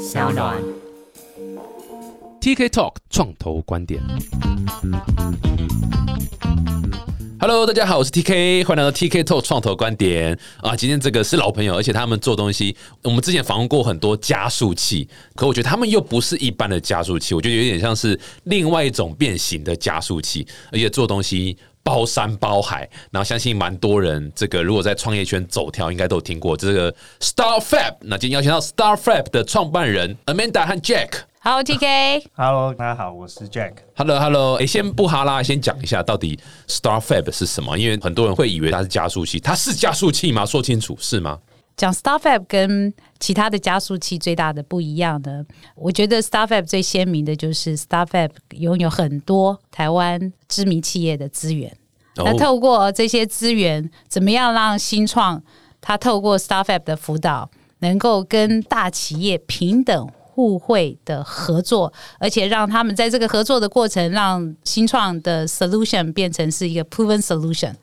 [0.00, 0.56] 小暖。
[2.40, 4.00] TK Talk 创投观点。
[7.38, 10.74] Hello，大家好，我是 TK，欢迎来到 TK Talk 创投观点啊。
[10.74, 21.58] 今天这个是老朋友，而且他们做东西，我们之前访问过很多加速器，可我觉得他们又不是一般的加速器，我觉得有点像是另外一种变形的加速器，而且做东西。
[21.90, 27.96] 包山包海，然后相信蛮多人，这个如果在创业圈走跳，应该都有听过这个 Star Fab。
[28.02, 31.22] 那今天邀请到 Star Fab 的创办人 Amanda 和 Jack。
[31.40, 33.72] Hello TK，Hello，大家好，我是 Jack。
[33.96, 37.76] Hello，Hello，哎，先不哈拉，先讲一下到底 Star Fab 是什么？
[37.76, 40.46] 因为很多人会以为它是加速器，它是加速器吗？
[40.46, 41.40] 说清楚是吗？
[41.76, 51.74] 讲 StarFab 跟其他的加速器最大的不一样的，我觉得 StarFab 最鲜明的就是 StarFab 拥有很多台湾知名企业的资源。
[52.24, 55.42] 那透过这些资源，怎么样让新创
[55.80, 67.74] 它透过 StarFab 的辅导，能够跟大企业平等互惠的合作，而且让他们在这个合作的过程，让新创的 solution 变成是一个 proven solution。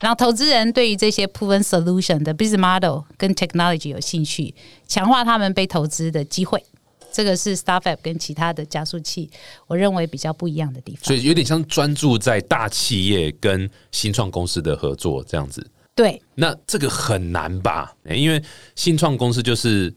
[0.00, 4.54] 让投资人对于这些 proven solution 的 business model 跟 technology 有兴趣，
[4.88, 6.64] 强化他们被投资的机会。
[7.12, 9.30] 这个是 StarFab 跟其他的加速器，
[9.66, 11.04] 我认为比较不一样的地方。
[11.04, 15.66] 所以有点像专注在大企业跟新创公司的合作这样子。
[15.94, 17.92] 对，那这个很难吧？
[18.08, 18.42] 因为
[18.74, 19.92] 新创公司就是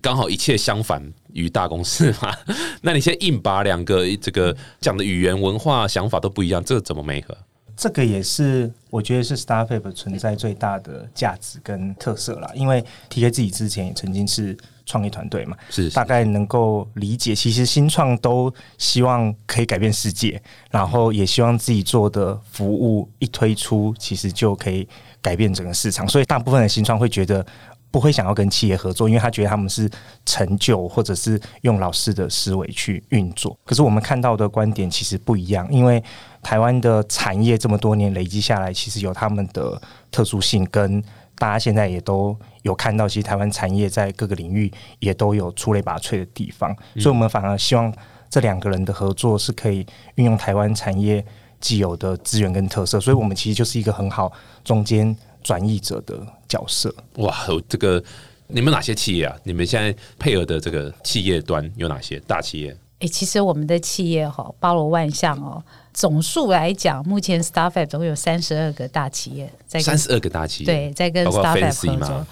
[0.00, 1.02] 刚好一切相反
[1.32, 2.32] 于大公司嘛。
[2.82, 7.36] 那你现在硬把两个这个讲的语言、文化、想法都不一样，这个怎么没合？
[7.76, 12.50] 这个也是我觉得是 StarFab 存在最大的价值跟特色啦。
[12.54, 14.56] 因为 TK 自己之前也曾经是
[14.88, 24.88] 创业团队嘛，是大概能够理解，其实新创都希望可以改变世界，然后也希望自己做的服务一推出，其实就可以
[25.22, 26.08] 改变整个市场。
[26.08, 27.46] 所以大部分的新创会觉得。
[27.90, 29.90] 不会想要跟企业合作，因为他觉得他们是
[30.26, 33.58] 成就，或者是用老师的思维去运作。
[33.64, 36.04] 可是我们看到的观点其实不一样，因为
[36.42, 39.80] 台湾的产业这么多年累积下来，其实有他们的
[40.10, 41.02] 特殊性，跟
[41.36, 46.74] 大家现在也都有看到，其实台湾产业在各个领域也都有出类拔萃的地方。
[46.96, 47.92] 所以，我们反而希望
[48.30, 49.84] 这两个人的合作是可以
[50.14, 51.24] 运用台湾产业
[51.60, 53.00] 既有的资源跟特色。
[53.00, 54.30] 所以我们其实就是一个很好
[54.62, 56.94] 中间转译者的角色。
[57.16, 57.34] 哇，
[57.68, 58.02] 这个
[58.46, 59.34] 你们哪些企业啊？
[59.42, 62.76] 你们现在配合的这个企业端有哪些大企业？
[63.00, 65.62] 诶，其实我们的企业哈包罗万象哦。
[65.94, 72.26] 总数来讲，目前 StarFab 总有三十二个大企业在三十二个大企业，对，在跟 StarFab 合作，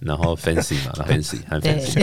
[0.00, 1.94] 然后 Fancy 嘛，Fancy 和 Fancy，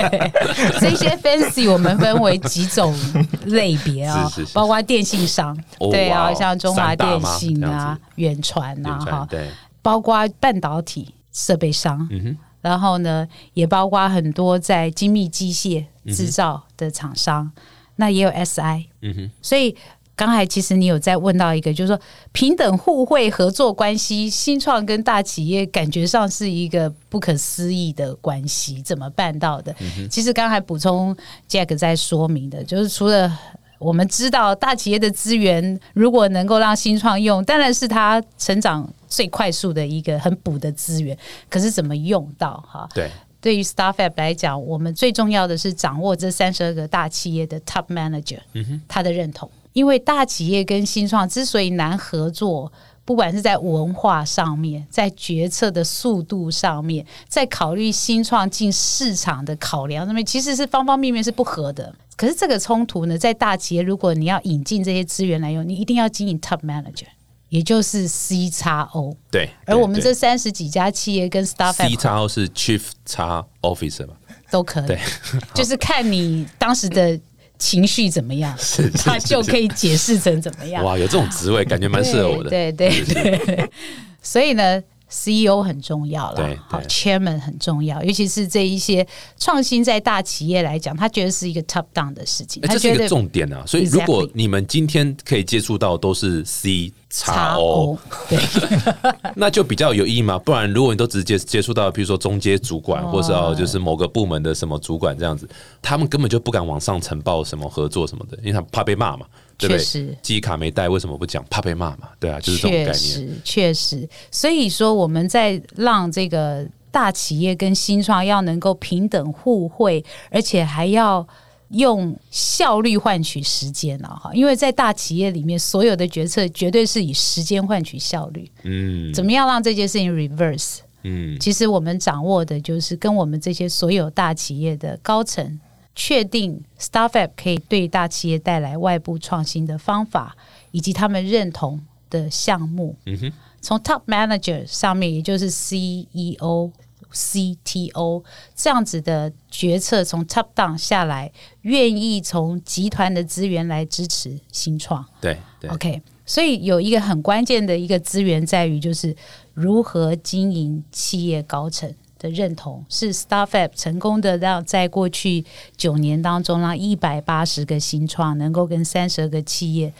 [0.80, 2.98] 这些 Fancy 我们分为几种
[3.44, 5.54] 类别啊，包括电信商，
[5.90, 9.50] 对啊，像中华电信啊、远传啊，哈，对，
[9.82, 17.50] 包括半导体设备商，嗯哼，然后呢，也包括很多在精密机械制造的厂商，
[17.96, 19.74] 那也有 SI，嗯哼，所以。
[20.18, 22.00] 刚才其实你有在问到一个，就是说
[22.32, 29.72] 平等互惠合作关系，新创跟大企业感觉上是一个不可思议的关系，怎么办到的？
[30.10, 31.16] 其实刚才补充
[31.48, 33.32] Jack 在说明的，就是除了
[33.78, 41.16] 我们知道大企业的资源如果能够让新创用，当然是它成长最快速的一个很补的资源，
[41.48, 42.88] 可是怎么用到哈？
[42.94, 43.10] 对。
[43.40, 49.48] 对于 StarFab 来讲，我们最重要的是掌握这三十二个大企业的 Top Manager，、嗯、他的认同。
[49.74, 52.70] 因为大企业跟新创之所以难合作，
[53.04, 61.94] 不管是在文化上面，在决策的速度上面，在考虑新创进市场的考量上面，其实是方方面面是不合的。
[62.18, 67.06] 可是这个冲突呢，在大企业，如果你要引进这些资源来用，你一定要经营 Top Manager，
[67.48, 69.16] 也就是 C 叉 O。
[69.30, 69.48] 对。
[69.64, 74.14] 而我们这三十几家企业跟 StarFab C 叉 O 是 Chief 叉 Officer 嘛？
[74.50, 74.98] 都可以。
[75.54, 77.18] 就是看你当时的。
[77.60, 78.56] 情绪怎么样，
[79.02, 80.84] 他就可以解释成怎么样。
[80.84, 82.48] 哇，有这种职位，感觉蛮适合我的。
[82.48, 83.70] 对对对对，
[84.22, 89.06] 所以呢，CEO 很重要了，好，Chairman 很重要，尤其是这一些
[89.38, 93.62] 创新在大企业来讲，他觉得是一个 top down 的事情，这是一个重点啊。
[93.66, 98.38] 所以，如果你们今天可以接触到都是 C 叉 O，对，
[99.34, 100.38] 那就比较有意义嘛。
[100.38, 105.48] 不然，如果你都直接接触到，比如说中阶主管，或者哦，就是某个部门的什么主管这样子，
[105.80, 109.24] 他们根本就不敢往上呈报什么合作什么的，因为他怕被骂嘛，
[109.58, 110.18] 对不对？
[110.22, 111.44] 记忆卡没带，为什么不讲？
[111.50, 112.92] 怕被骂嘛，对啊，就是这种概念。
[112.92, 114.08] 确实，确实。
[114.30, 121.26] 所以说，我们在让这个大企业跟新创要能够平等互惠，而且还要。
[121.72, 128.50] 用效率换取时间啊，哈，因为在大企业里面，所有的决策绝对是以时间换取效率。
[128.62, 130.78] 嗯，怎么样让这件事情 reverse？
[131.02, 135.60] 嗯，其实我们掌握的就是跟我们这些所有大企业的高层
[136.00, 140.36] 确定 Startup 可以对大企业带来外部创新的方法，
[140.70, 142.94] 以及他们认同的项目。
[143.04, 146.70] 嗯哼，从 Top Manager 上面，也就是 CEO、
[147.12, 148.22] CTO
[148.54, 155.04] 这样子的决策，从 Top Down 下来，愿意从集团的资源来支持新创。
[155.20, 159.16] 对对 OK，所以有一个很关键的一个资源在于，就是
[159.52, 165.44] 如何经营企业高层的认同，是，StarFab 成功的让在过去
[165.76, 169.92] 九年当中，让一百八十个新创能够跟三十二个企业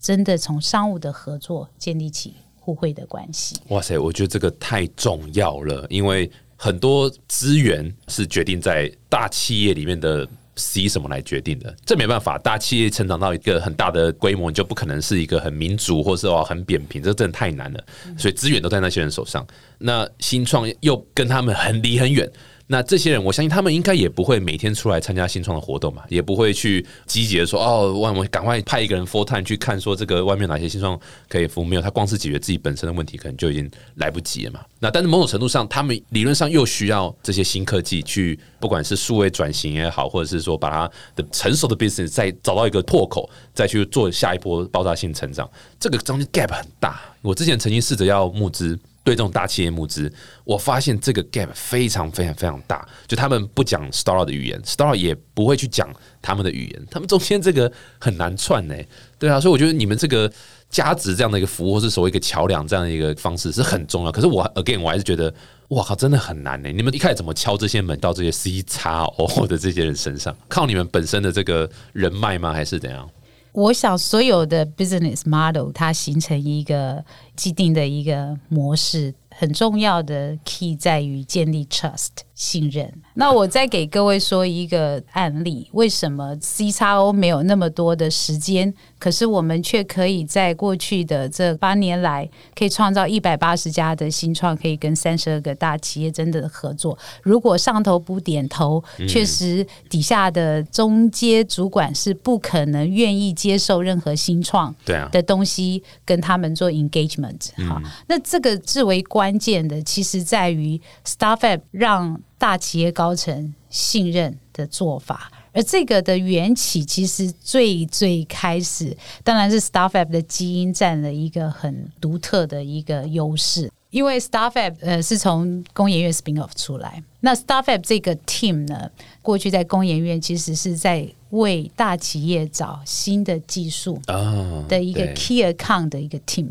[0.00, 3.56] 真的从商务的合作建立起互惠的关系。
[3.68, 12.36] 哇塞，我觉得这个太重要了，因为很多资源是决定在大企业里面的 C 什么来决定的，这没办法。
[12.38, 17.84] 大企业成长到一个很大的规模，你就不可能是一个很民主或是哦很扁平，这真的太难了。
[18.18, 19.46] 所以资源都在那些人手上。
[19.78, 22.30] 那新创又跟他们很离很远。
[22.72, 30.98] 那这些人，我相信他们应该也不会每天出来参加新创的活动嘛，也不会去积极的说哦，我们赶快派一个人 full time 去看说这个外面哪些新创
[31.28, 31.64] 可以服务。
[31.66, 34.60] 没有，他光是解决自己本身的问题，可能就已经来不及了嘛。
[34.78, 45.46] 那但是某种程度上，他们理论上又需要这些新科技去，不管是数位转型也好，或者是说把它的成熟的 business 再找到一个破口，再去做下一波爆炸性成长。
[45.78, 46.98] 这个中间 gap 很大。
[47.20, 48.78] 我之前曾经试着要募资。
[49.04, 50.12] 对这种大企业募资，
[50.44, 52.86] 我发现这个 gap 非常非常非常大。
[53.06, 58.74] 就他们不讲 Star 的语言，Star 也不会去讲他们的语言，他们中间这个很难串呢。
[59.18, 60.30] 对啊，所以我觉得你们这个
[60.70, 64.12] 价值这样的一个服务，或是所谓一个桥梁这样的一个方式是很重要。
[64.12, 65.32] 可是我 again 我还是觉得，
[65.68, 66.70] 哇靠，真的很难呢。
[66.70, 70.36] 你们一开始怎么敲这些门到这些 C 叉 O 的这些人身上？
[70.48, 72.52] 靠你们本身的这个人脉吗？
[72.52, 73.08] 还是怎样？
[73.52, 77.04] 我想所有的 business model 它形成一个
[77.36, 82.92] 既定的一个模式，很重要的 key 在于建立 trust 信任。
[83.14, 96.98] 那我再给各位说一个案例，为什么 C 叉 O 没有那么多的时间，可是我们却可以在过去的这八年来，可以创造一百八十家的新创，可以跟三十二个大企业真的合作。
[97.22, 107.50] 如果上头不点头，确实底下的中阶主管是不可能愿意接受任何新创对啊的东西跟他们做 engagement。
[107.68, 115.30] 好，那这个至为关键的，其实在于 startup 让大企业高层信任的做法。
[115.52, 123.70] 而这个的缘起，其实最最开始，当然是 StarFab 的基因占了一个很独特的一个优势。
[123.90, 128.90] 因为 StarFab 呃是从工研院 spin off 出来，那 StarFab 这个 team 呢，
[129.20, 136.48] 过去在工研院其实是在为大企业找新的技术啊的一个 key account 的一个 team，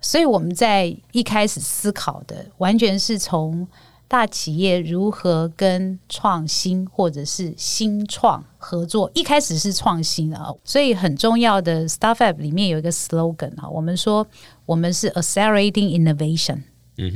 [0.00, 3.66] 所以我们在一开始思考的，完全是从
[4.12, 9.10] 大企业如何跟创新或者是新创合作。
[9.14, 14.26] 一开始是创新啊，所以很重要的 startup 里面有一个 slogan 啊，我们说
[14.66, 16.60] 我们是 accelerating innovation，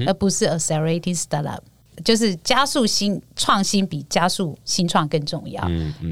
[0.07, 1.61] 而不是 accelerating startup。
[2.03, 5.63] 就是加速新创新比加速新创更重要，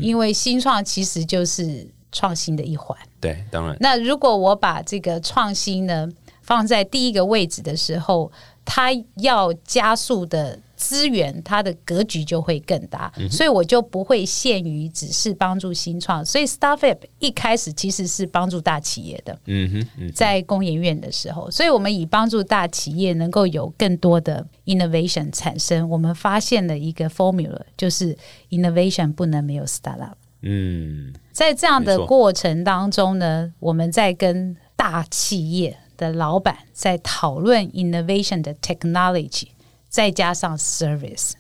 [0.03, 2.95] 因为新创其实就是创新的一环。
[3.23, 6.07] 对，当然那如果我把这个创新呢
[6.43, 8.31] 放在第一个位置的时候，
[8.67, 16.23] 它要加速的资源，它的格局就会更大，所以我就不会限于只是帮助新创。
[16.23, 28.15] 所以 Startup 一开始其实是帮助大企业的，嗯哼嗯在工研院的时候，所以我们以帮助大企业能够有更多的 innovation 产生，我们发现了一个 formula，就是
[28.51, 30.13] innovation 不能没有 startup。
[30.43, 31.15] 嗯。
[31.33, 39.49] 在这样的过程当中呢，我们在跟大企业的老板在讨论 innovation 的 technology，
[39.95, 41.35] 再加上 service。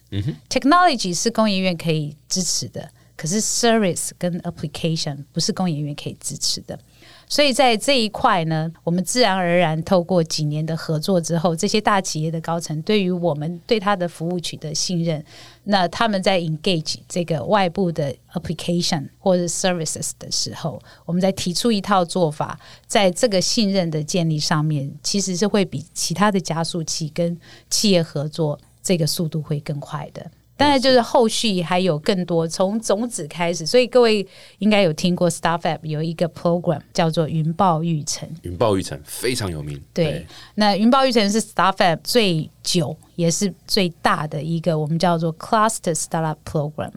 [0.49, 6.79] technology 是工研院可以支持的，可是 service 跟 application 不是工研院可以支持的。
[7.28, 15.25] 所以在这一块呢，我们自然而然透过几年的合作之后，这些大企业的高层对于我们对他的服务取得信任，
[15.64, 27.37] 那他们在 engage 这个外部的 application 或者 services 的时候，我们在提出一套做法，在这个信任的建立上面，其实是会比其他的加速器跟
[27.71, 30.31] 企业合作这个速度会更快的。
[30.57, 34.25] 当然，就是后续还有更多从种子开始，所以各位
[34.59, 38.29] 应该有听过 s t a r f a p 有一个 program 叫做云豹育成。
[38.43, 46.93] 云豹育成非常有名，对，那云豹育成是 s t a r f a p 最久也是最大的一个我们叫做 Cluster Startup Program，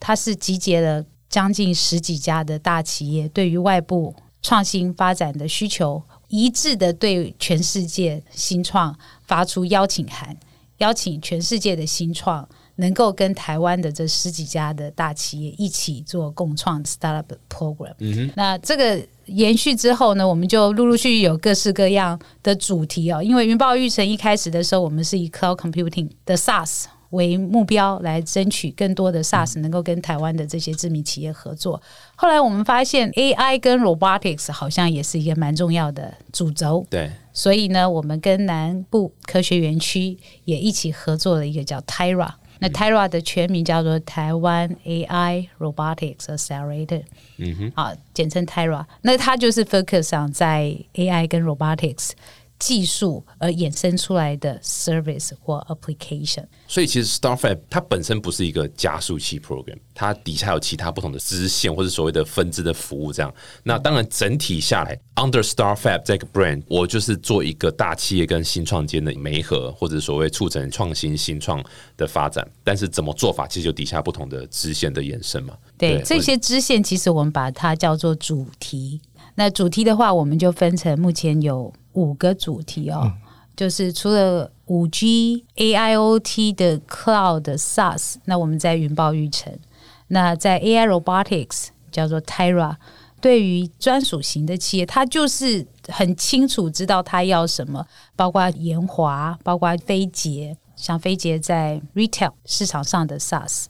[0.00, 10.36] 它是集结了将近十几家的大企业，对于外部创新发展的需求，一致的对全世界新创发出邀请函，
[10.78, 17.94] 邀请全世界的新创能够跟台湾的这十几家的大企业一起做共创 startup program。
[17.98, 23.22] 嗯那这个延续之后呢，我们就陆陆续续有各式各样的主题哦。
[23.22, 31.80] 因为云豹育成一开始的时候，我们是以 cloud computing 的 SaaS 为目标来争取更多的 SaaS 能够跟台湾的这些知名企业合作。
[32.14, 36.86] 后来我们发现 AI 跟 robotics 好像也是一个蛮重要的主轴。
[36.90, 42.30] 对，所以呢，我们跟南部科学园区也一起合作了一个叫 Tyra。
[42.58, 47.02] 那 Tyra 的全名叫做台湾 AI Robotics Accelerator，
[47.38, 48.84] 嗯哼，啊，简称 Tyra。
[49.02, 52.10] 那它就是 focus 上在 AI 跟 robotics
[52.58, 56.44] 技术而衍生出来的 service 或 application。
[56.66, 63.32] 所以其实 StarFab 它本身不是一个加速器 program，它底下有其他不同的支线或者所谓的分支的服务这样。
[63.62, 71.62] 那当然整体下来，under StarFab 这个 brand，我就是做一个大企业跟新创间的媒合，或者所谓促成创新新创
[71.96, 72.46] 的发展。
[72.64, 75.54] 但是怎么做法，其实就底下不同的支线的延伸嘛。
[75.78, 79.00] 对这些支线，其实我们把它叫做主题。
[79.34, 83.12] 那主题的话，我们就分成目前有五个主题哦，
[83.56, 89.52] 就是除了五 G、AIoT 的 Cloud SaaS，那我们在云豹育成；
[90.08, 92.76] 那在 AI Robotics 叫做 Tyra，
[93.20, 103.66] 对于专属型的企业，它就是很清楚知道它要什么，包括研华，包括飞捷，像飞捷在 Retail 市场上的 SaaS。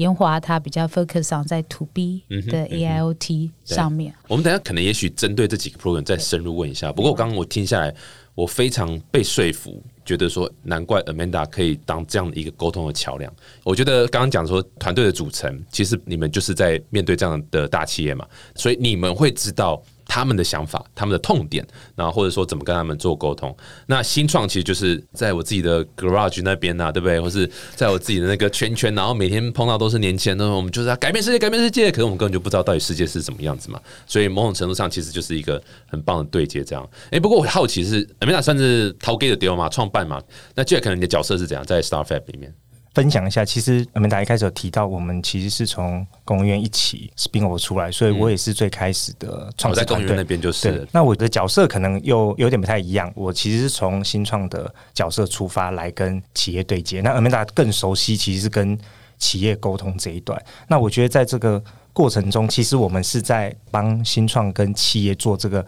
[0.00, 4.14] 研华它比较 focus 上在 to B 的 AIoT 上面。
[4.28, 6.90] 我们等下可能也许针对这几个 program 再深入问一下。
[6.90, 7.94] 不过刚刚我听下来，
[8.34, 13.30] 我非常被说服，觉得说难怪 Amanda 可以当这样的一个沟通的桥梁。
[13.62, 19.82] 我觉得刚刚讲说团队的组成，其实你们就是在面对这样的大企业嘛，所以你们会知道。
[20.10, 21.64] 他们的想法，他们的痛点，
[21.94, 23.56] 然后或者说怎么跟他们做沟通。
[23.86, 27.20] 那新创其实就是在我自己的 garage 那边呐，对不对？
[27.20, 31.92] 或是在我自己的那个圈圈，然后每天碰到都是年轻人，我们就是要改变世界，改变世界。
[31.92, 33.80] 可是我们根本就不知道到底世界是怎么样子嘛。
[34.04, 36.64] 所以某种程度上，其实就是一个很棒的对接。
[36.64, 40.20] 这样，哎，不过我好奇是 Amanda 算是淘 gay 的 deal 嘛，创办嘛？
[40.56, 42.52] 那 Jack 可能你的角色是怎样在 StarFab 里面？
[42.92, 50.86] 分享一下，其实我们达一开始有提到，我们其实是从工园一起 spin off 出来，所以我也是最开始的创始团队那边就是。
[50.90, 57.00] 那我的角色可能又有点不太一样，我其实是从新创的角色出发来跟企业对接。
[57.00, 58.76] 那 Amanda 更熟悉，其实是跟
[59.18, 60.42] 企业沟通这一段。
[60.66, 65.64] 那我觉得在这个过程中，其实我们是在帮新创跟企业做这个。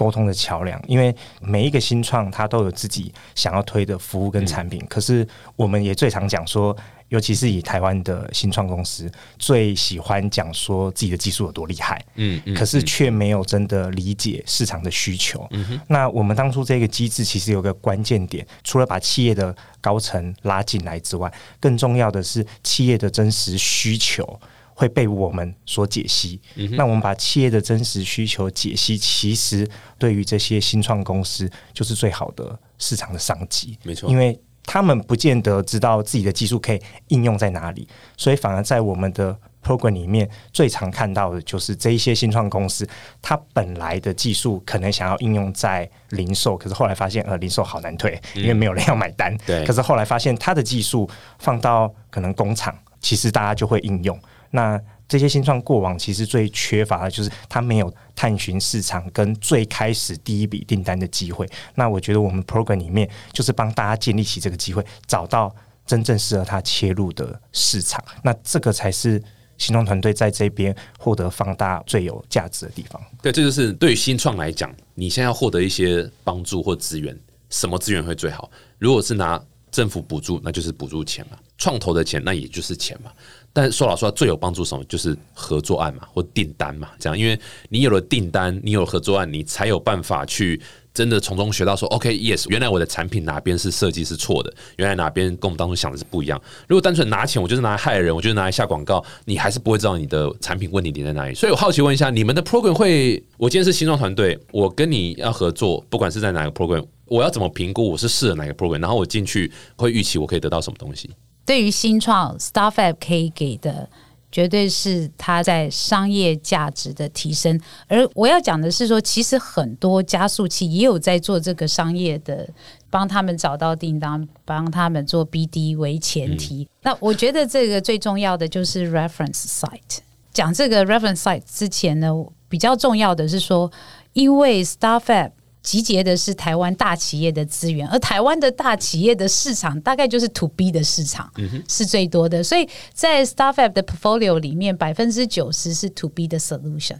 [0.00, 6.74] 沟通的桥梁，因为每一个新创它都有自己想要推的服务跟产品，可是我们也最常讲说，
[7.08, 15.46] 尤其是以台湾的新创公司最喜欢讲说自己的技术有多厉害，嗯，可是却没有真的理解市场的需求。
[15.86, 21.30] 那我们当初这个机制其实有个关键点，除了把企业的高层拉进来之外，
[21.60, 24.40] 更重要的是企业的真实需求。
[24.80, 26.40] 会被我们所解析。
[26.70, 29.68] 那我们把企业的真实需求解析，其实
[29.98, 33.78] 对于这些新创公司就是最好的市场的商机。
[33.82, 42.88] 没错，因为他们不见得知道自己的技术可以应用在哪里，所以反而在我们的 program 里面最常看到的就是这一些新创公司，
[43.20, 49.36] 它本来的技术可能想要应用在零售，可是后来发现呃零售好难推，因为没有人要买单。
[49.44, 51.06] 对，可是后来发现它的技术
[51.38, 54.18] 放到可能工厂，其实大家就会应用。
[54.50, 61.48] 那这些新创过往其实最缺乏的就是他没有探寻市场跟最开始第一笔订单的机会。
[61.74, 65.54] 那我觉得我们 program 里面就是帮大家建立起这个机会，找到
[65.84, 68.04] 真正适合他切入的市场。
[68.22, 69.20] 那这个才是
[69.58, 73.02] 新创团队在这边获得放大最有价值的地方。
[73.20, 78.48] 对，这就是对于新创来讲，你现在要获得一些帮助或资源，什么资源会最好？
[78.78, 79.42] 如果是拿
[79.72, 83.12] 政府补助，那就是补助钱嘛；创投的钱，那也就是钱嘛。
[83.52, 84.84] 但说老实话，最有帮助什么？
[84.84, 87.38] 就是合作案嘛，或订单嘛，这样，因为
[87.68, 90.60] 你有了订单，你有合作案，你才有办法去
[90.94, 96.40] 真的从中学到说，OK，Yes，原来我的产品哪边是设计是错的，原来哪边跟我们当初想的是不一样。
[96.68, 101.34] 如果单纯拿钱，我就是拿来害人，我就是拿来下广告，你还是不会知道你的产品问题点在哪里。
[101.34, 111.10] 所以我好奇问一下，你们的 program 会，我今天是新创团队，我跟你要合作，不管是在哪个 program，我要怎么评估我是试了哪个 program，然后我进去会预期我可以得到什么东西？
[111.44, 113.88] 对于新创 Startup 可以给的，
[114.30, 117.60] 绝对是它在商业价值的提升。
[117.88, 122.48] 而我要讲的是说，其实很多加速器也有在做这个商业的，
[122.88, 126.68] 帮他们找到订单，帮他们做 BD 为前提。
[126.82, 129.98] 那我觉得这个最重要的就是 reference site。
[130.32, 132.12] 讲这个 reference site 之前呢，
[132.48, 133.68] 比较重要的是说，
[134.12, 135.32] 因为 Startup
[135.62, 141.30] 集结的是台湾大企业的资源，而台湾的大企业的市场大概就是 To B 的市场，
[141.68, 142.42] 是最多的。
[142.42, 146.96] 所以在 Startup 的 portfolio 里面，百分之九十是 To B 的 solution。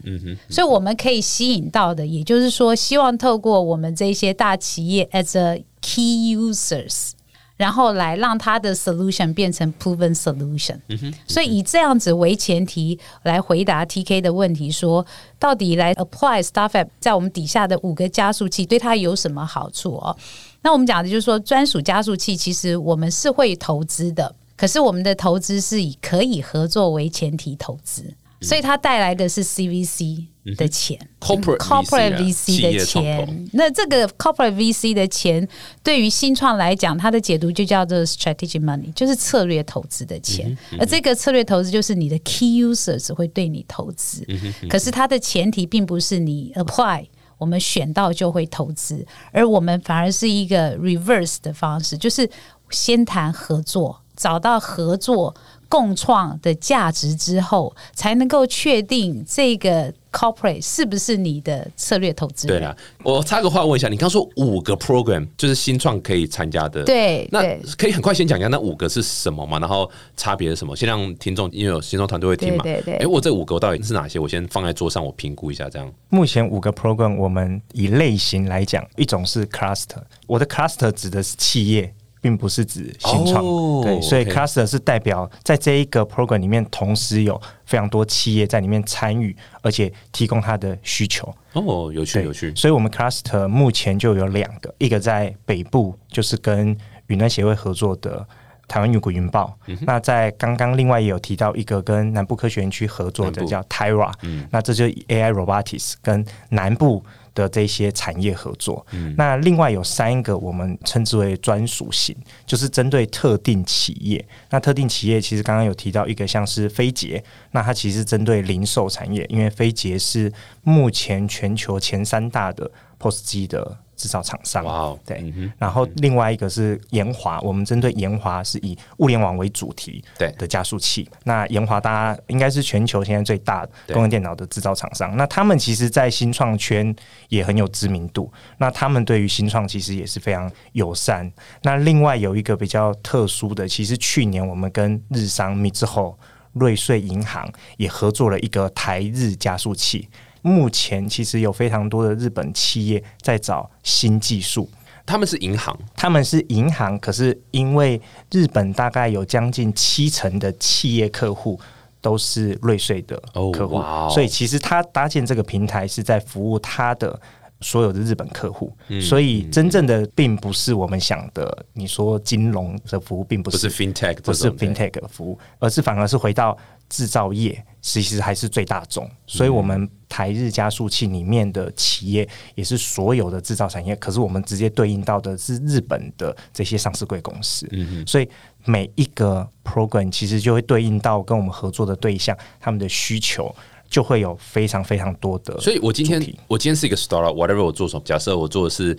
[0.49, 7.12] 所以我们可以吸引到的，也就是说，希望透过我们这些大企业 as a key users。
[7.61, 10.79] 然后来让它的 solution 变成 proven solution，
[11.26, 15.05] 所以以这样子为前提来回答 TK 的问题，说
[15.38, 20.17] 到底来 apply Startup 在我们底下的五个加速器对它有什么好处哦？
[20.62, 28.14] 那我们讲的就是说，专属加速器其实我们是会投资的，可是我们的投资是以可以合作为前提投资。
[28.40, 30.25] 所以它带来的是 CVC
[30.56, 33.49] 的钱，corporate VC 的钱。
[33.52, 35.47] 那这个 corporate VC 的钱，
[35.82, 40.56] 对于新创来讲，它的解读就叫做 strategic money，就是策略投资的钱。
[40.78, 44.26] 而这个策略投资就是你的 key users 会对你投资，
[44.70, 47.06] 可是它的前提并不是你 apply，
[47.37, 52.28] 我们选到就会投资，而我们反而是一个 reverse 的方式，就是
[52.70, 55.35] 先谈合作，找到合作。
[55.70, 62.48] 共创的价值之后，才能够确定这个 corporate 是不是你的策略投资。
[62.48, 67.40] 对了，我插个话问一下，你刚说五个 program 就是新创可以参加的，对，那
[67.78, 69.60] 可以很快先讲一下那五个是什么嘛？
[69.60, 70.74] 然后差别是什么？
[70.74, 72.64] 先让听众因为有新创团队会听嘛？
[72.64, 72.96] 对对。
[72.96, 74.18] 哎，我这五个到底是哪些？
[74.18, 75.70] 我先放在桌上，我评估一下。
[75.70, 81.94] 这样，目前五个 program 我们以类型来讲，一种是 cluster，我的 cluster 指的是企业。
[82.20, 83.42] 并不是指新创，
[83.82, 91.34] 对，所以 cluster 是代表在这一个 program 里面，同时有非常多企业在里面参与，而且提供它的需求。
[91.54, 92.54] 哦，有趣有趣。
[92.54, 98.26] 所以我们 cluster 目前就有两个，一个在北部，就是跟云南协会合作的
[98.68, 99.58] 台湾云谷云豹。
[99.80, 104.12] 那在刚刚另外也有提到一个跟南部科学园区合作的叫 Tyra，
[104.50, 107.04] 那这就是 AI robotics 跟南部。
[107.34, 108.84] 的这些产业合作，
[109.16, 114.25] 那另外有三个我们称之为专属型，就是针对特定企业。
[114.50, 117.22] 那特定企业其实刚刚有提到一个像是飞捷，
[117.52, 120.32] 那它其实针对零售产业，因为飞捷是
[120.62, 123.78] 目前全球前三大的 POS 机的。
[124.00, 124.64] 制造厂商，
[125.04, 131.06] 对，然后另外一个是研华，我们针对研华是以物联网为主题对的加速器。
[131.24, 135.14] 那研华大家应该是全球现在最大的工业电脑的制造厂商。
[135.18, 136.96] 那他们其实，在新创圈
[137.28, 138.32] 也很有知名度。
[138.56, 141.30] 那他们对于新创其实也是非常友善。
[141.62, 146.18] 那另外有一个比较特殊的，其实去年我们跟日商、米之后、
[146.54, 150.08] 瑞穗银行也合作了一个台日加速器。
[150.42, 154.68] 目前其实有非常多的日本企业在找新技术，
[155.05, 158.00] 他们是银行，他们是银行，可是因为
[158.31, 161.61] 日本大概有将近七成的企业客户
[162.00, 163.16] 都是瑞穗的
[163.53, 167.20] 客户，所以其实他搭建这个平台是在服务他的
[167.61, 176.57] 所有的日本客户，所以真正的并不是我们想的，你说金融的服务并不是 fintech，不是 fintech 的服务，而是反而是回到。
[176.90, 179.88] 制造业其实还是最大众，所以我们
[180.20, 183.96] 台日加速器里面的企业也是所有的制造产业。
[183.96, 188.28] 可是我们直接对应到的是日本的这些上市贵公司，嗯所以
[188.66, 193.54] 每一个 program 其实就会对应到跟我们合作的对象，他们的需求
[193.88, 195.59] 就会有非常非常多的。
[195.59, 198.94] 所以我今天我今天是一个 startup，whatever 我做什么，假设我做的是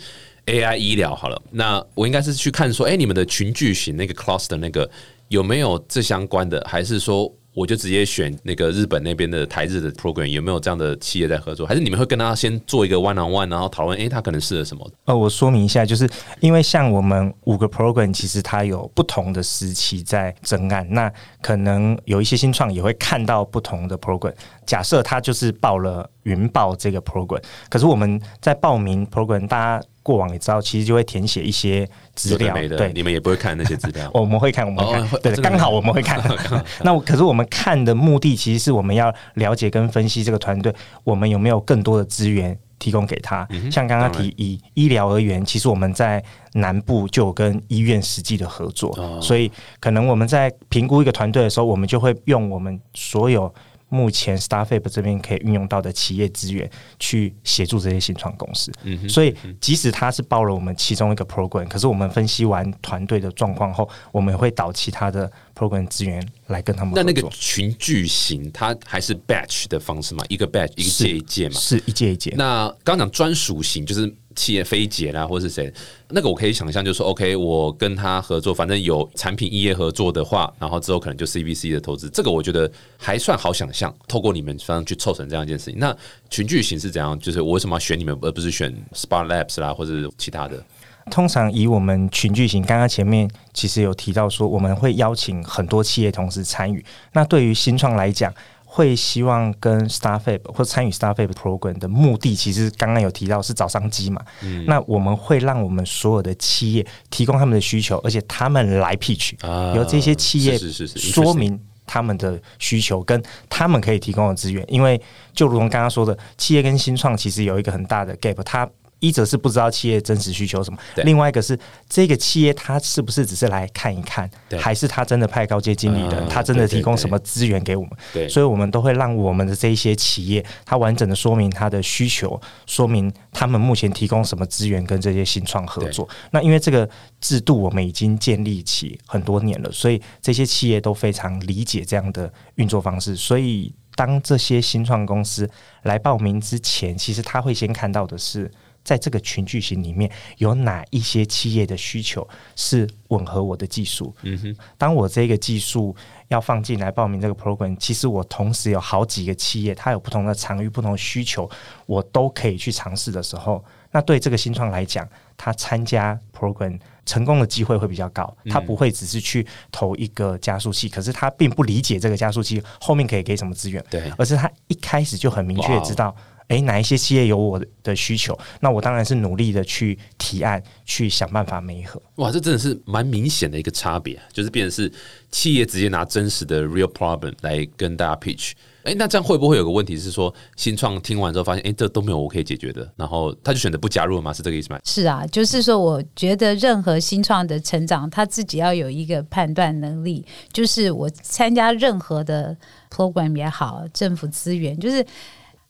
[0.47, 4.89] AI 医疗好了，那我应该是去看说，哎，你们的群聚型那个 cluster 那个
[5.27, 7.31] 有没有这相关的，还是说？
[7.53, 11.67] 我就直接选那个日本那边的台日的 program，有没有这样的企业在合作？
[11.67, 14.89] 还是你们会跟他先做一个 one on one，然后讨论，哎，他可能适合什么？
[15.05, 16.09] 呃，我说明一下，就是
[16.39, 21.11] 因为像我们五个 program，其实它有不同的时期在征案，那
[21.41, 24.33] 可能有一些新创也会看到不同的 program。
[24.65, 29.85] 假设他就是报了云报这个 program，可是我们在报名 program，大家。
[30.03, 36.21] 过往也知道，其实就会填写一些资料，对，你们也不会看那些资料， 我们会看，我们会看，对，刚好我们会看。
[36.83, 43.47] 那可是我们看的目的，其实是我们要了解跟分析这个团队，我们有没有更多的资源提供给他。
[43.71, 53.53] 像刚刚提以医疗而言，其实我们在南部就有跟医院实际的合作，所以可能我们在评估一个团队的时候，我们就会用我们所有。
[53.93, 66.93] 目前 Starfab 这边可以运用到的企业资源去协助这些新创公司，嗯所以即使他是报了我们其中一个 program，可是我们分析完团队的状况后，我们会导其他的 program 资源来跟他们。
[66.95, 70.23] 那那个群聚型，它还是 batch 的方式嘛？
[70.29, 71.59] 一个 batch 一个届一届嘛？
[71.59, 72.33] 是一届一届。
[72.37, 75.71] 那刚讲专属型，就是企业飞捷啦，或是谁，
[76.09, 83.93] 那个我可以想象，就是说，OK，我跟他合作，反正有产品业合作的话，然后之后可能就 CBC 的投资，这个我觉得还算好想象。
[84.07, 85.95] 透过你们方去凑成这样一件事情，那
[86.29, 87.17] 群聚型是怎样？
[87.19, 90.63] 就是我为什么要选你们，而不是选 Spark Labs 啦，或者其他的？
[91.09, 96.85] 通常以我们群聚型，刚刚前面其实有提到说，我们会邀请很多企业同时参与。
[97.13, 98.31] 那对于新创来讲，
[98.73, 104.21] 会希望跟 Starfab 或参与 Starfab Program 的目的，其实刚刚有提到是找商机嘛。
[104.65, 109.33] 那我们会让我们所有的企业提供他们的需求，而且他们来 pitch，
[109.75, 114.65] 由这些企业说明他们的需求跟他们可以提供的资源。
[114.69, 115.01] 因为
[115.33, 118.65] 就如同刚刚说的，企业跟新创其实有一个很大的 gap，它。
[119.01, 121.57] 一则是不知道企业真实需求什么，另外一个是
[121.89, 127.91] 这个企业他是不是只是来看一看，还是他真的派高阶经理人，他真的提供什么资源给我们？
[128.13, 136.07] 对，所以我们都会让我们的这一些企业，他完整的说明他的需求，说明他们目前提供什么资源跟这些新创合作。
[136.29, 136.87] 那因为这个
[137.19, 143.15] 制度我们已经建立起很多年了，所以这些企业都非常理解这样的运作方式。
[143.15, 145.49] 所以当这些新创公司
[145.81, 148.51] 来报名之前，其实他会先看到的是。
[148.83, 154.13] 在这个群聚型里面，有哪一些企业的需求是吻合我的技术？
[154.23, 155.95] 嗯哼，当我这个技术
[156.29, 161.49] 要放进来报名这个 program，其实我同时有好几个企业，它有不同的场域、不同的需求，
[161.85, 168.35] 我都可以去尝试的时候，那对这个新创来讲，他参加 program 成功的机会会比较高。
[168.49, 176.15] 他不会只是去投一个加速器，可是他并不理解这个加速器后面可以给什么资源，对，而是他一开始就很明确知道。
[176.51, 178.37] 诶，哪一些企业有我的需求？
[178.59, 182.01] 那我当然是努力的去提案，去想办法媒合。
[182.15, 184.91] 哇，这真的是蛮明显的一个差别，就是变成是
[185.31, 188.51] 企业直接拿真实的 real problem 来跟大家 pitch。
[188.83, 194.33] 诶，那这样会不会有个问题是说，新创听完之后发现，诶，这都没有我可以解决的，然后他就选择不加入了吗？
[194.33, 194.79] 是这个意思吗？
[194.83, 202.57] 是啊，就是说，我觉得任何新创的成长，他自己要有一个判断能力，就是我参加任何的
[202.89, 205.05] program 也好，政府资源，就是。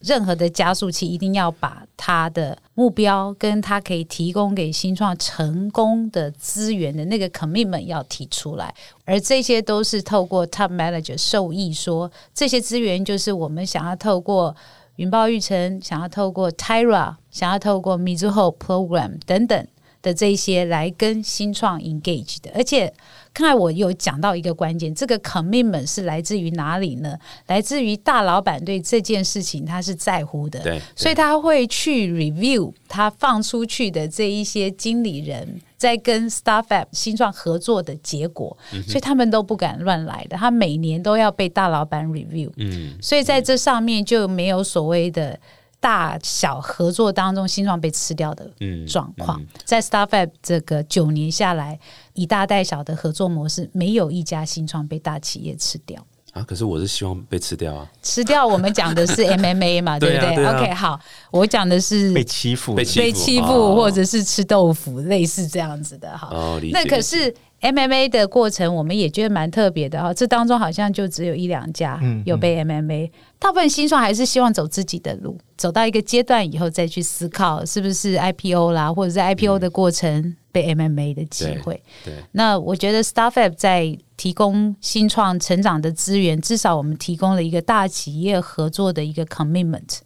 [0.02, 14.54] 任何的加速器一定要把它的目标跟它可以提供给新创成功的资源的那个 commitment 要提出来，而这些都是透过 top manager 受益，说这些资源就是我们想要透过
[14.96, 19.66] 云豹育成，想要透过 Tyra，想要透过 Mizuho Program 等等
[20.02, 22.92] 的这些来跟新创 engage 的，而且。
[23.32, 27.16] 刚才我有讲到一个关键，这个 commitment 是来自于哪里呢？
[27.46, 45.38] 来自于大老板对这件事情他是在乎的，对，所以他会去 review 他放出去的这一些经理人在跟 StarFab 新创合作的结果，所以他们都不敢乱来的，他每年都要被大老板 review，嗯，所以在这上面就没有所谓的。
[45.82, 48.48] 大小合作当中，新创被吃掉的
[48.86, 51.76] 状况，在 Starfab 这个九年下来，
[52.14, 56.42] 以大带小的合作模式，没有一家新创被大企业吃掉啊！
[56.42, 57.90] 可是我是希望被吃掉啊！
[58.02, 60.98] 吃掉，我们讲的是 MMA 嘛，对不对？OK，好，
[61.30, 66.28] 我讲的是被欺负、被欺负，或者是吃豆腐，类似这样子的哈。
[66.32, 70.12] 哦，那可是 MMA 的过程，我们也觉得蛮特别的哈。
[70.12, 73.10] 这当中好像就只有一两家有被 MMA。
[73.38, 81.82] 大部分新创还是希望走自己的路，走到一个阶段以后再去思考是不是 IPO 啦，或者是 IPO 的过程被 MMA 的机会。
[82.04, 89.98] 对，那我觉得 Starfab 在提供新创成长的资源，至少我们提供了一个大企业合作的一个 commitment，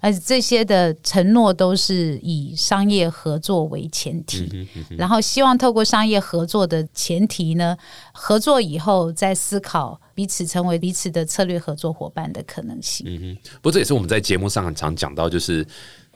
[0.00, 7.76] 而且这些的承诺都是以商业合作为前提，然后希望透过商业合作的前提呢，
[8.12, 10.00] 合作以后再思考。
[10.14, 13.06] 彼此成为彼此的策略合作伙伴的可能性。
[13.08, 15.64] 嗯哼，不过这也是我们在节目上很常讲到，就是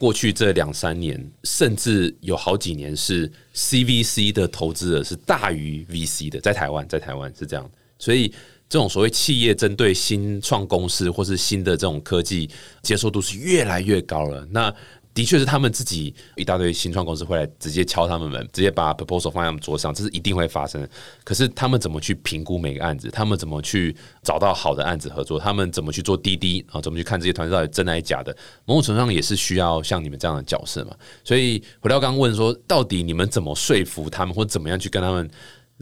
[0.03, 7.71] 过去这两三年，甚至有好几年是 CVC 的投资者是大于 VC 的，在台湾，在台湾是这样。
[8.01, 8.27] 所以
[8.69, 12.51] 这种所谓企业针对新创公司或是新的这种科技
[12.83, 14.45] 接受度是越来越高了。
[14.51, 14.75] 那
[15.15, 20.89] 的确是他们自己一大堆新创公司会来直接敲他们门，直接把 proposal 放在他们桌上，这是一定会发生。
[21.23, 23.11] 可是他们怎么去评估每个案子？
[23.11, 25.39] 他们怎么去找到好的案子合作？
[25.39, 26.81] 他们怎么去做滴滴啊？
[26.81, 28.35] 怎么去看这些团队到底真还是假的？
[28.65, 30.97] 某种程度上也是需要像你们这样的角色嘛。
[31.23, 35.31] 所以回到刚刚问说，到底你们怎么说服他们，或怎么样去跟他们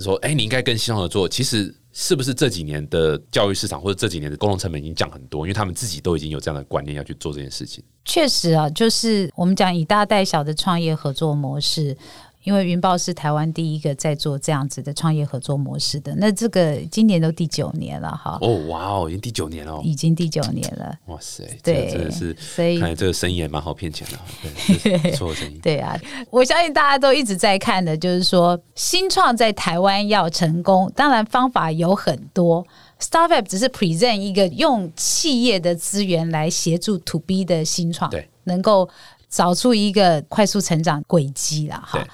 [0.03, 0.17] 说？
[0.17, 1.29] 哎，你应该跟新创合作。
[1.29, 1.75] 其实。
[1.93, 5.45] 是不是这几年的教育市场或者这几年的沟通成本已经降很多？
[5.45, 7.83] 因为他们自己都已经有这样的观念要去做这件事情。
[8.05, 11.97] 确实啊，就是我们讲以大带小的创业合作模式，
[12.43, 16.15] 因为云豹是台湾第一个在做这样子的创业合作模式的。
[16.17, 20.97] 那这个今年都第九年了哈，哦，哇哦，已经第九年了哦，已经第九年了。
[21.07, 25.59] 哇塞，这对个真的是，所以看来这个生意也蛮好骗钱的，对，这是不错生意。
[25.59, 25.95] 对啊，
[26.31, 32.67] 我相信大家都一直在看的，就是说新创在台湾要成功，当然方法有很多。
[32.99, 38.89] Startup 只是 present 一个用企业的资源来协助 To B 的新创，对，能够
[39.29, 42.07] 找出一个快速成长轨迹了，哈对。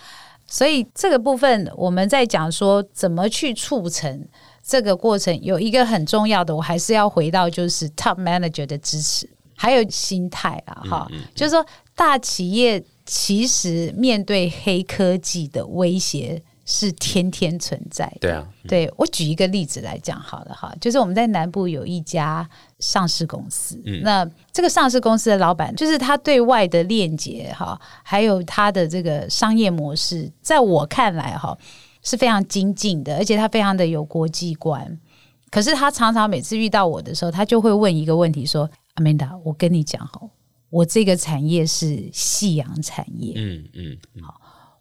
[0.46, 4.26] 所以这个部分我们在讲说怎么去促成
[4.62, 18.18] 这个过程，有一个很重要的，我还是要回到就是 top manager 的支持，还有心态啊，哈，就是说大企业其实面对黑科技的威胁是天天存在的。
[18.20, 22.46] 对啊，对我举一个例子来讲好了哈，就是我们在南部有一家
[22.80, 31.56] 上市公司，那这个上市公司的老板，就是他对外的链接哈，还有他的这个商业模式，在我看来哈
[32.02, 34.98] 是非常精进的，而且他非常的有国际观。
[35.48, 40.20] 可是他常常每次遇到我的时候，他就会问一个问题说：“Amanda，我跟你讲哈，
[40.68, 44.22] 我这个产业是夕阳产业，嗯嗯，嗯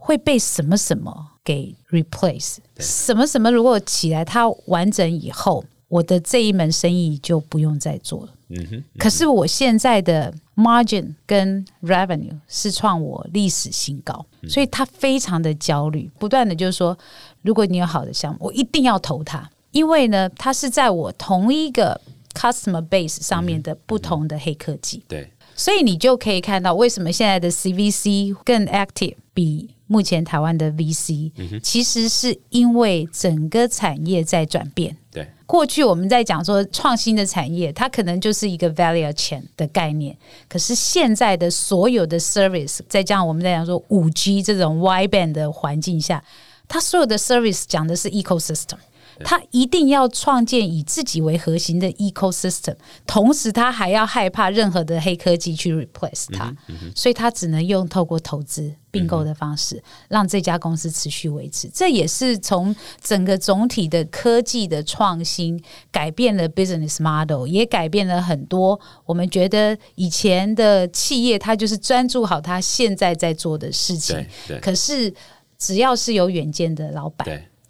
[0.06, 1.12] 会被什么什么
[1.44, 8.30] 给 replace，什么什么如果起来它完整以后，我的这一门生意就不用再做了。
[8.50, 16.96] 嗯哼，可是我现在的 margin 跟 revenue 是创我历史新高，所以他非常的焦虑，不断的就是说，
[17.42, 22.00] 如果你有好的项目，我一定要投它，因为呢，它是在我同一个
[22.36, 25.04] customer base 上面的不同的黑科技。
[25.08, 34.96] 对，所以你就可以看到为什么现在的 CVC 更 active，比目前台湾的 VC，、其实是因为整个产业在转变。
[35.12, 40.16] 对，过去我们在讲说创新的产业，它可能就是一个 value chain 的概念，
[40.50, 46.24] 可是现在的所有的 service，再加上我们在讲说五 G 这种 Y band 的环境下，
[46.68, 48.78] 它所有的 service 讲的是 ecosystem。
[49.24, 52.76] 它一定要创建以自己为核心的 ecosystem，
[53.08, 56.54] 同时他还要害怕任何的黑科技去 replace 它，
[56.96, 61.70] 所以他只能用透过投资并购的方式，让这家公司持续维持。
[61.74, 74.26] 这也是从整个总体的科技的创新改变了 business model，也改变了很多我们觉得以前的企业它就是专注好它现在在做的事情
[74.62, 75.14] 可是
[75.58, 77.26] 只要是有远见的老板。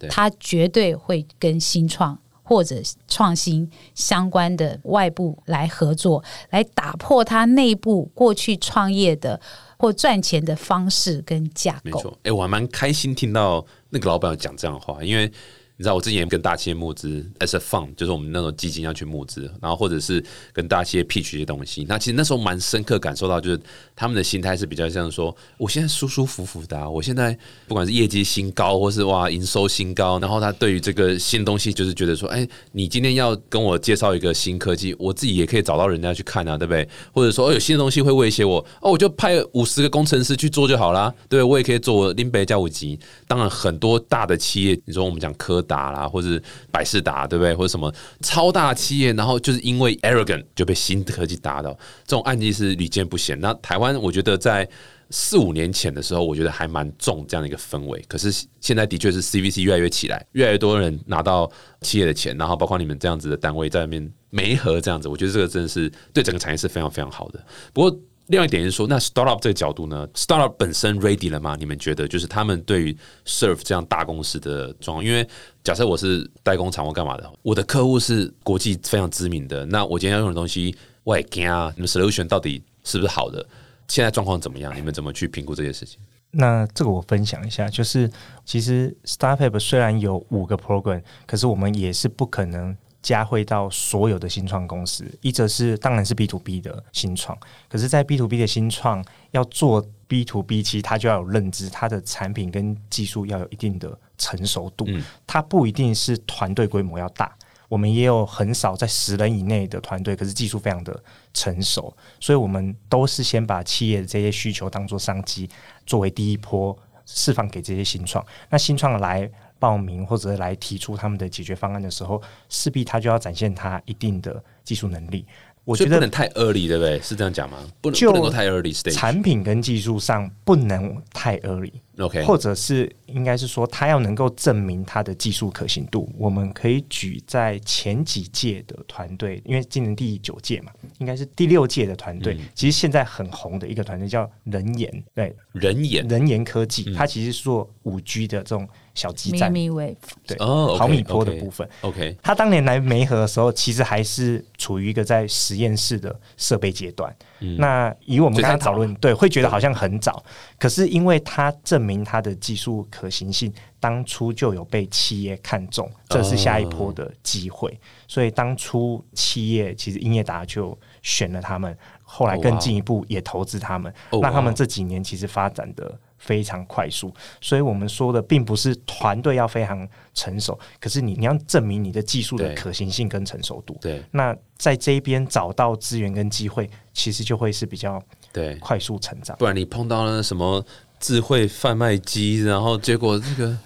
[0.08, 2.76] 他绝对会跟新创或者
[3.08, 9.40] 创新相关的外部来合作，来打破他内部过去创业的
[9.78, 11.80] 或赚钱的方式跟架构。
[11.84, 12.18] 没错。
[12.22, 15.30] 哎，我还蛮开心听到那个老板有讲这样的话，因为。
[15.78, 21.84] 你知道我之前跟大企业募资，as a fund，就是我们那种基金要去募资，然后或者是跟大企业 pitch 一些东西。
[21.86, 23.60] 那其实那时候蛮深刻感受到，就是
[23.96, 36.86] 他们的心态是比较像说，我现在舒舒服服的、我现在不管是业绩新高，或是哇营收新高，然后他对于这个新东西就是觉得说，哎，你今天要跟我介绍一个新科技，我自己也可以找到人家去看啊，对不对？
[37.12, 42.98] 或者说，哦，有新的东西会威胁我，哦，我就派五十个工程师去做就好啦，对我也可以做林北加五级。
[43.26, 47.54] 当然，很多大的企业，你说我们讲柯达啦，或者百事达，对不对？
[47.54, 51.72] 或者什么超大企业，然后就是因为 arrogant 就被新科技打倒，
[52.06, 53.38] 这种案例是屡见不鲜。
[53.40, 54.66] 那台湾，我觉得在
[55.10, 58.02] 四五年前的时候，我觉得还蛮重这样的一个氛围。
[58.08, 61.50] 可是现在的确是 CVC 越来越起来，越来越多人拿到
[61.82, 67.44] 企业的钱，然后包括你们这样子的单位在那边媒合这样子，我觉得这个真的是对整个产业是非常非常好的。
[67.72, 68.00] 不过。
[68.28, 71.54] 另外一点是说，那 startup 这个角度呢，startup 本身 ready 了吗？
[71.56, 75.24] 你们觉得就是他们对于 serve 这样大公司的状况，因为
[75.62, 83.46] 假设我是代工厂或干嘛的，我的客户是国际非常知名的，那我今天要用的东西，我也惊啊，你们 solution 到底是不是好的？
[83.88, 84.74] 现在状况怎么样？
[84.76, 86.00] 你们怎么去评估这些事情？
[86.30, 88.10] 那这个我分享一下，就是
[88.44, 92.76] 其实 Startup 虽然有五个 program，可是我们也是不可能。
[93.02, 104.88] 加惠到所有的新创公司，一则是当然是 B to B 的新创，可是，在 B to B 的新创要做 B to B，其实它就要有认知，它的产品跟技术要有一定的成熟度，
[105.24, 107.32] 它不一定是团队规模要大，
[107.68, 111.02] 我们也有很少在十人以内的团队，可是技术非常的
[111.34, 115.48] 成熟，所以我们都是先把企业的这些需求当做商机，
[115.86, 119.30] 作为第一波释放给这些新创，那新创来。
[119.58, 125.24] 报名或者来提出他们的解决方案的时候，势必他就要展现他一定的技术能力。
[125.64, 127.00] 我觉得不能太 early，对不对？
[127.00, 127.56] 是这样讲吗？
[127.80, 128.92] 不能不能够太 early stage。
[128.92, 136.12] 产品跟技术上不能太 early，OK，或者是应该是说，他要能够证明他的技术可行度。
[136.18, 142.34] 我们可以举在前几届的团队，因为今年第九届嘛，应该是第六届的团队。
[142.34, 151.68] 嗯其实现在很红的一个团队叫人研，对，人眼人研科技，嗯它其实是做五 G 的这种小基站，Mimi Wave，对，哦，OK，毫米波的部分。
[151.82, 157.14] OK，他当年来梅河的时候，其实还是处于一个在实验室的设备阶段。
[157.40, 160.24] 嗯那以我们刚刚讨论，对，会觉得好像很早，
[160.58, 167.78] 可是因为他证明他的技术可行性，当初就有被企业看中，这是下一波的机会。
[168.08, 177.14] 所以当初企业其实英业达就选了他们，后来更进一步也投资他们，哦让他们这几年其实发展的非常快速。
[177.40, 183.76] 所以我们说的并不是团队要非常成熟，可是你你要证明你的技术的可行性跟成熟度。
[183.80, 189.36] 对那在这一边找到资源跟机会，其实就会是比较对，快速成长。
[189.36, 190.64] 不然你碰到了什么
[191.06, 193.56] 智慧贩卖机，然后结果这个。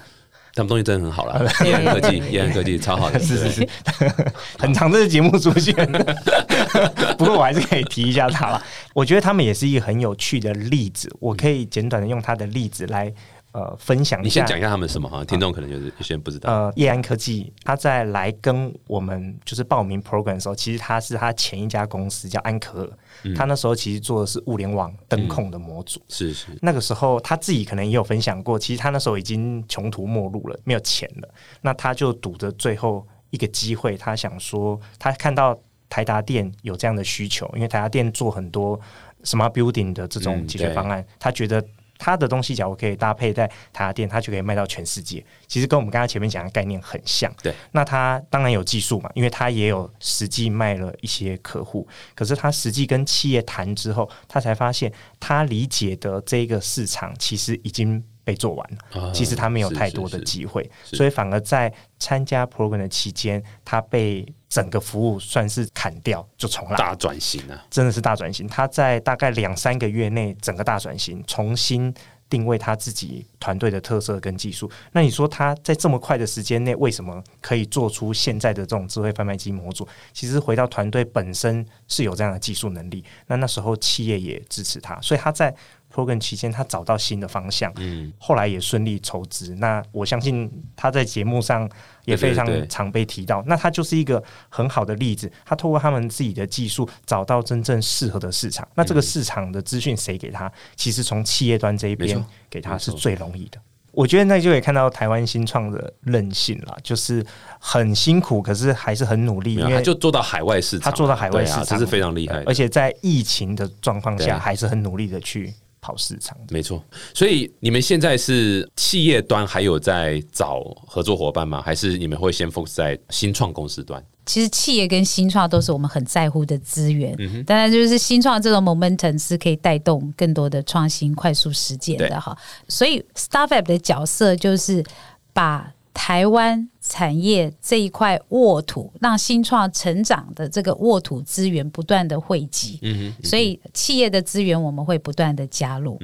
[0.52, 3.68] 他们东西真的很好啦，叶安科技，叶安科技超好的，是是是，
[4.58, 5.74] 很长这个节目出现，
[7.16, 8.60] 不过我还是可以提一下他了。
[8.92, 13.10] 我觉得他们也是一个很有趣的例子，我可以简短的用他的例子来
[13.52, 14.28] 呃分享一下。
[14.28, 16.52] 你先讲一下他们什么哈，听众可能就是有些人不知道。
[16.52, 22.90] 呃，叶安科技，他在来跟我们就是报名 program 的时候，其实他是他前一家公司叫安可尔，
[23.24, 26.00] 嗯他那时候其实做的是物联网灯控的模组。
[26.08, 31.28] 是是，那个时候他自己可能也有分享过，其实他那时候已经穷途末路了，没有钱了。
[31.60, 35.58] 那他就赌着最后一个机会，他想说，他看到
[35.88, 38.78] 台达电有这样的需求，因为台达电做很多
[39.24, 41.64] smart building 的这种嗯解决方案，他觉得。
[42.00, 45.22] 他的东西，假如可以搭配在台达电，他就可以卖到全世界。
[45.46, 47.30] 其实跟我们刚刚前面讲的概念很像。
[47.42, 51.86] 对，那他当然有技术嘛，因为他也有实际卖了一些客户。
[52.14, 59.00] 可是他实际跟企业谈之后，他才发现他理解的这个市场其实已经被做完了。
[59.00, 68.46] 啊其实他没有太多的是是机会，是所以反而在参加 program 的期间，他被整个服务算是砍掉，就重来，大转型啊，真的是大转型。
[68.46, 71.92] 他在大概两三个月内，整个大转型，重新
[72.28, 74.70] 定位他自己团队的特色跟技术。
[74.92, 79.86] 那你说他在这么快的时间内，为什么可以做出现在的这种智慧贩卖机模组？
[80.12, 85.54] 其实回到团队本身是有这样的技术能力，那那时候企业也支持他，所以他在
[85.92, 89.54] program 期间，他找到新的方向，嗯，后来也顺利筹资。
[89.56, 91.68] 那我相信他在节目上
[92.04, 93.42] 也非常常被提到。
[93.46, 98.66] 那他就是一个很好的例子，他透过他们自己的技术找到真正适合的市场。
[98.74, 100.50] 那这个市场的资讯谁给他？
[100.76, 103.58] 其实从企业端这一边给他是最容易的。
[103.92, 107.26] 我觉得那就可以看到台湾新创的韧性了，就是
[107.58, 112.54] 很辛苦，可是还是很努力，因为他就做到海外市场啊，他做到海外市场，是非常厉害的而。
[112.54, 116.36] 且在疫情的状况下，还是很努力的去跑市场。
[116.50, 116.82] 没错，
[117.14, 121.62] 所以你们现在是企业端还有在找合作伙伴吗？
[121.62, 124.04] 还是你们会先 focus 在新创公司端？
[124.26, 132.36] 其实企业跟新创都是我们很在乎的资源，当然就是新创这种 momentum 是可以带动更多的创新、快速实践的哈。
[132.68, 134.84] 所以 Startup 的角色就是
[135.32, 145.96] 把台湾产业这一块沃土，让新创成长的这个沃土资源不断的汇集，嗯哼，所以企业的资源我们会不断的加入，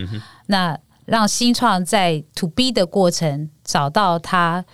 [0.46, 4.64] 那让新创在 to B 的过程找到它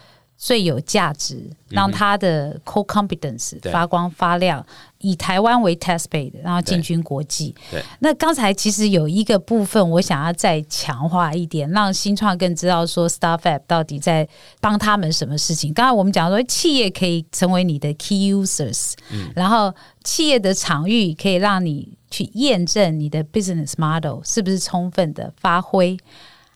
[0.43, 4.67] 最有价值，让他的 core competence 对发光发亮，
[4.99, 7.81] 以台湾为 test bed，然后进军国际对。
[8.01, 14.29] 那刚才其实有一个部分，我想要再强化一点，让新创更知道说 StarFab 到底在
[14.61, 15.73] 帮他们什么事情。
[15.73, 18.95] 刚才我们讲说，企业可以成为你的 key users，、
[19.37, 25.97] 然后企业的场域可以让你去验证你的 business model 是不是充分的发挥。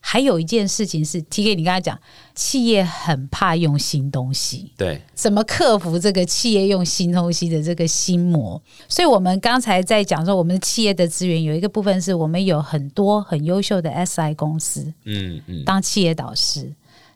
[0.09, 1.99] 还有一件事情是，T K，你刚才讲，
[2.33, 8.61] 企业很怕用新东西，对，怎么克服这个企业用新东西的这个心魔？
[8.87, 16.73] 所以，我们刚才在讲说，我们企业的资源有一个部分是我们有很多很优秀的 SI 公司嗯嗯，当企业导师，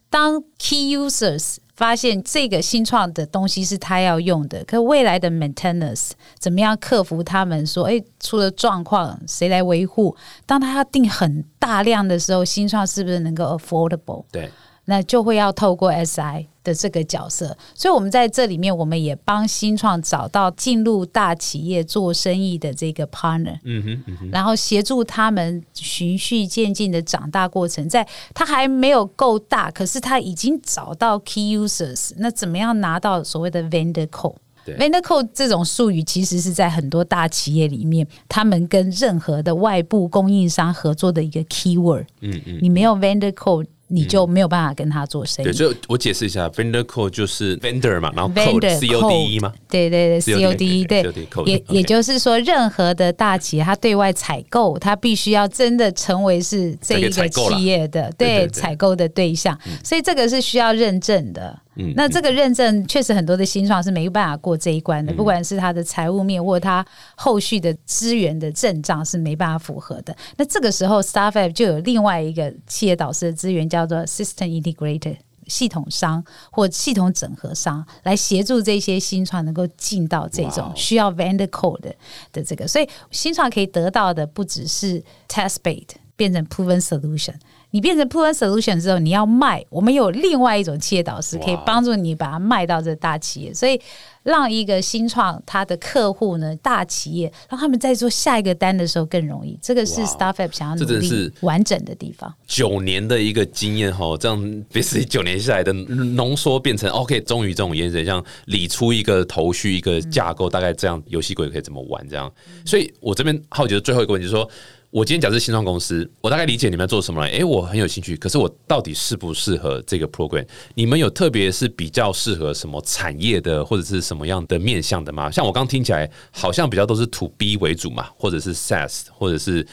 [0.09, 10.15] 当 key users 发现这个新创的东西是他要用的，可未来的 maintenance 怎么样克服他们说，哎，出了状况谁来维护？
[10.45, 14.25] 当他要定很大量的时候，新创是不是能够 affordable？
[14.31, 14.51] 对，
[14.85, 42.05] 那就会要透过 SI 的这个角色，所以我们在这里面，我们也帮新创找到进入大企业做生意的这个 partner，嗯哼嗯哼，然后协助他们循序渐进的长大过程，在他还没有够大，可是他已经找到 key users，那怎么样拿到所谓的 vendor code？vendor code 这种术语其实是在很多大企业里面，他们跟任何的外部供应商合作的一个 keyword。
[42.19, 42.59] 嗯嗯。
[42.61, 45.47] 你没有 vendor code，你就没有办法跟他做生意。
[45.49, 49.51] 对，就我解释一下，vendor code 就是 vendor 嘛，然后 code C O D E 吗？
[49.69, 51.05] 对对对 COD，C O D E 对
[51.45, 61.59] 也也就是说，任何的大企业，它对外采购，它必须要真的成为是这一个企业的对采购的对象，所以这个是需要认证的。
[61.75, 70.15] 嗯那这个认证确实很多的新创是没办法过这一关嗯的，不管是它的财务面或它后续的资源的阵仗是没办法符合的。
[70.37, 75.17] 那这个时候 s t a r f a p 就有另外一个企业导师的资源，叫做 System Integrator。
[75.47, 81.93] 系统商或系统整合商来协助这些新创能够进到这种需要 vendor code 的
[82.31, 87.33] 的这个，所以新创可以得到的不只是 test bait 变成 proven solution。
[87.71, 93.79] 你变成 proven solution 之后，你要卖，我们有另外一种企业导师可以帮助你把它卖到这大企业，所以
[94.23, 99.57] 让一个新创它的客户呢，大企业让他们在做下一个单的时候更容易。
[99.61, 102.33] 这个是 Startup 想要努力完整的地方。
[102.45, 104.37] 九年的一个经验哈，这样
[104.71, 112.31] basically 九年下来的浓缩变成 OK，终于这种延伸，像理出一个头绪、一个架构，大概这样游戏规则可以怎么玩这样。
[112.65, 114.49] 所以我这边好奇的最后一个问题就是说。
[114.91, 117.27] 我今天假设新创公司，我大概理解你们要做什么了。
[117.27, 120.45] 诶，我很有兴趣，可是我到底适不适合这个 program？
[120.75, 125.31] 你们有特别是比较适合什么产业的，或者是什么样的面向的吗？
[125.31, 129.65] 像我刚听起来，好像比较都是 to B 为主嘛，或者是 SaaS，或者是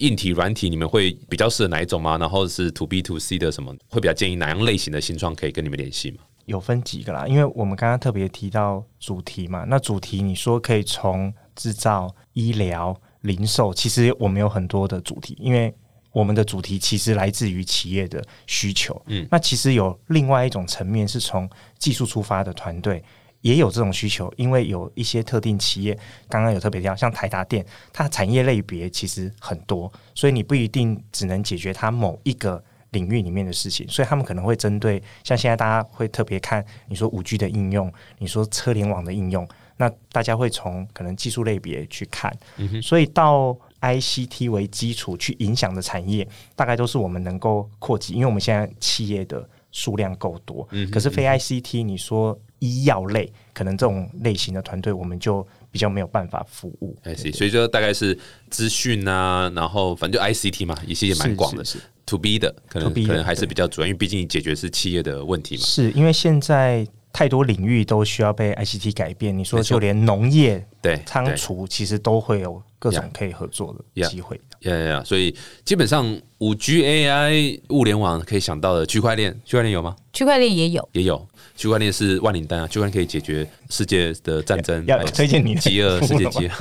[0.00, 2.18] 硬体、软体，你们会比较适合哪一种吗？
[2.18, 6.18] 然后是 to B to C 的什么，会比较建议哪样类型的新创可以跟你们联系吗？
[6.44, 12.94] 有分几个啦，因为我们刚刚特别提到主题嘛，那主题你说可以从制造、医疗、
[13.26, 15.74] 零售，其实我们有很多的主题，因为
[16.12, 19.00] 我们的主题其实来自于企业的需求。
[19.06, 21.48] 嗯，那其实有另外一种层面是从
[21.78, 23.02] 技术出发的团队。
[23.42, 25.96] 也有这种需求，因为有一些特定企业，
[26.28, 32.60] 刚刚有特别提到，像台达电，它产业类别其实很多，所以你不一定只能解决它某一个
[32.90, 42.34] 领域里面的事情，所以他们可能会针对像现在大家会特别看你说五 G 的应用，你说车联网的应用，那大家会从可能技术类别去看，
[42.82, 56.96] 所以到 ICT 为基础去影响的产业，大概都是我们能够扩及，因为我们现在企业的数量够多，可是非 ICT 你说医药类，可能这种类型的团队我们就比较没有办法服务。
[57.02, 58.18] I 所以就大概是
[58.48, 61.62] 资讯啊，然后反正就 ICT 嘛，也是也蛮广的。
[61.62, 65.62] 是是是 To B 的可能 To B 可能还是比较主要，因为毕竟解决是企业的问题嘛。
[65.62, 74.40] 是因为现在太多领域都需要被 ICT 改变，你说就连农业、对，仓储，其实都会有各种可以合作的机会。
[74.60, 75.02] 呀呀呀！
[75.04, 79.94] 所以基本上五 G AI 物联网可以想到的区块链，区块链有吗？
[80.12, 86.52] 区块链也有，也有，区块链是万灵丹啊，区块链可以解决世界的战争，要推荐你的饥饿， 世界饥饿。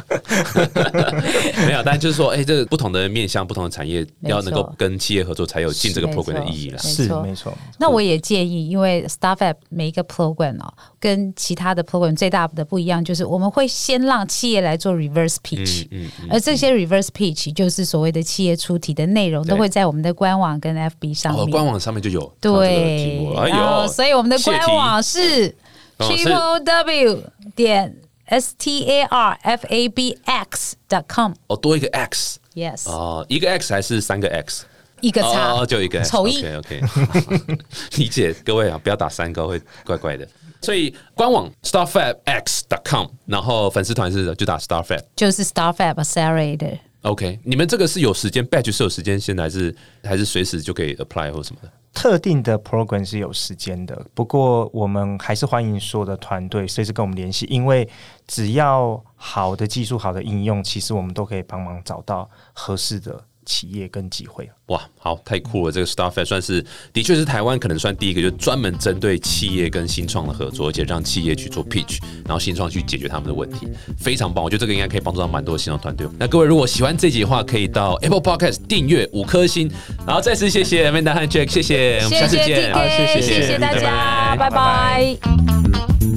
[1.65, 6.78] 没有，但就是说，哎、这个不同的面向、不同的产业，要能够跟企业合作，才有进这个 program 的意义啦。
[6.80, 15.88] 是没错没错，那我也建议，因为 Startup 每一个 program 哦，跟其他的 program 最大的不一样，就是我们会先让企业来做 reverse pitch，、
[16.30, 23.28] 而这些 reverse pitch 就是所谓的企业出题的内容，都会在我们的官网跟 FB 上哦，官网上面就有对。
[23.36, 25.53] 哎呦，所以我们的官网是
[25.97, 27.24] 哦是 triple w
[27.55, 27.95] 点
[28.26, 31.34] s t a r f a b x dot com。
[31.47, 34.66] 哦，多一个 X Yes，、哦，一个 X 还是三个 X？
[35.01, 36.01] 一个叉，哦，就一个。
[36.03, 37.57] 丑一 OK OK，
[37.97, 40.26] 理解各位啊，不要打三个会怪怪的。
[40.62, 45.03] 所以官网 starfabx.com，然后粉丝团是就打 starfab。
[45.16, 46.80] 就是 Starfab Accelerator。
[47.01, 51.72] OK，你们这个是有时间 batch 是有时间现在还是还是随时就可以 apply 或什么的？
[51.93, 57.88] 特定的 program 是有时间的，不过我们还是欢迎所有的团队随时跟我们联系，因为
[58.28, 64.50] 只要好的技术、好的应用，其实我们都可以帮忙找到合适的企业跟机会。
[64.68, 65.72] 哇，好，太酷了！
[65.72, 73.68] 这个 Starfab 算是的确是台湾可能算第一个，就专门针对企业跟新创的合作，而且让企业去做 pitch，然后新创去解决他们的问题，
[73.98, 74.43] 非常棒。
[74.43, 76.08] 我觉得这个应该可以帮助到蛮多新创团队。
[76.18, 79.72] 那各位如果喜欢这集的话，可以到 Apple Podcast 订阅五颗星，
[80.08, 86.14] 然后再次谢谢 Amanda 和 Jack，谢谢，我们下次谢谢见，TK，谢谢谢谢大家，拜拜拜拜